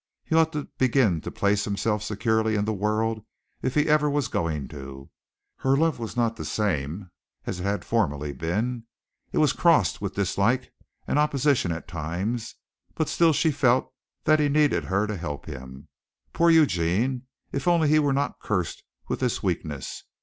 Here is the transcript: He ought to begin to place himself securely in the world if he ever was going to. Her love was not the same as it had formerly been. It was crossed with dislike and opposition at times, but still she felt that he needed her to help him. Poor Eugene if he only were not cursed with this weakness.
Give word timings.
He 0.25 0.35
ought 0.35 0.51
to 0.53 0.65
begin 0.79 1.21
to 1.21 1.29
place 1.29 1.63
himself 1.63 2.01
securely 2.01 2.55
in 2.55 2.65
the 2.65 2.73
world 2.73 3.23
if 3.61 3.75
he 3.75 3.87
ever 3.87 4.09
was 4.09 4.29
going 4.29 4.67
to. 4.69 5.11
Her 5.57 5.77
love 5.77 5.99
was 5.99 6.17
not 6.17 6.37
the 6.37 6.43
same 6.43 7.11
as 7.45 7.59
it 7.59 7.63
had 7.65 7.85
formerly 7.85 8.33
been. 8.33 8.85
It 9.31 9.37
was 9.37 9.53
crossed 9.53 10.01
with 10.01 10.15
dislike 10.15 10.73
and 11.05 11.19
opposition 11.19 11.71
at 11.71 11.87
times, 11.87 12.55
but 12.95 13.09
still 13.09 13.31
she 13.31 13.51
felt 13.51 13.93
that 14.23 14.39
he 14.39 14.49
needed 14.49 14.85
her 14.85 15.05
to 15.05 15.15
help 15.17 15.45
him. 15.45 15.87
Poor 16.33 16.49
Eugene 16.49 17.27
if 17.51 17.65
he 17.65 17.69
only 17.69 17.99
were 17.99 18.11
not 18.11 18.39
cursed 18.39 18.81
with 19.07 19.19
this 19.19 19.43
weakness. 19.43 20.03